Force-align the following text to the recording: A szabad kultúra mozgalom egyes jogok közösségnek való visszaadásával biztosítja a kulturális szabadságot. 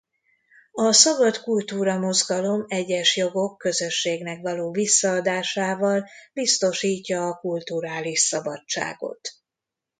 A 0.71 0.91
szabad 0.93 1.37
kultúra 1.41 1.99
mozgalom 1.99 2.65
egyes 2.67 3.17
jogok 3.17 3.57
közösségnek 3.57 4.41
való 4.41 4.71
visszaadásával 4.71 6.07
biztosítja 6.33 7.27
a 7.27 7.37
kulturális 7.37 8.19
szabadságot. 8.19 9.29